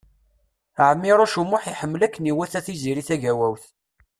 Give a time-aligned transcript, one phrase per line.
[0.89, 3.63] Ɛmiṛuc U Muḥ iḥemmel akken iwata Tiziri Tagawawt.